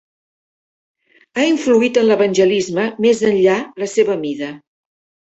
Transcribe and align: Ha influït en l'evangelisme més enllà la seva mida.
Ha 1.35 1.43
influït 1.49 1.99
en 2.03 2.07
l'evangelisme 2.11 2.85
més 3.05 3.21
enllà 3.29 3.59
la 3.83 3.91
seva 3.91 4.15
mida. 4.23 4.49